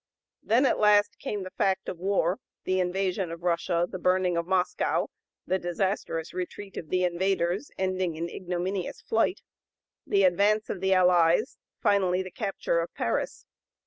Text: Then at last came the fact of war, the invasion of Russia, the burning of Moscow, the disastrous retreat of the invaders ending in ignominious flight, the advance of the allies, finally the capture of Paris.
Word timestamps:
Then 0.41 0.65
at 0.65 0.79
last 0.79 1.19
came 1.19 1.43
the 1.43 1.51
fact 1.51 1.87
of 1.87 1.99
war, 1.99 2.39
the 2.63 2.79
invasion 2.79 3.29
of 3.29 3.43
Russia, 3.43 3.85
the 3.87 3.99
burning 3.99 4.35
of 4.35 4.47
Moscow, 4.47 5.05
the 5.45 5.59
disastrous 5.59 6.33
retreat 6.33 6.75
of 6.75 6.89
the 6.89 7.03
invaders 7.03 7.69
ending 7.77 8.15
in 8.15 8.27
ignominious 8.27 9.01
flight, 9.03 9.41
the 10.07 10.23
advance 10.23 10.71
of 10.71 10.81
the 10.81 10.95
allies, 10.95 11.59
finally 11.83 12.23
the 12.23 12.31
capture 12.31 12.79
of 12.79 12.91
Paris. 12.95 13.45